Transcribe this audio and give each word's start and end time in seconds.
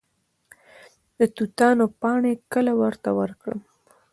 د 1.19 1.21
توتانو 1.35 1.85
پاڼې 2.01 2.33
کله 2.53 2.71
ورته 2.81 3.09
ورکړم؟ 3.19 3.59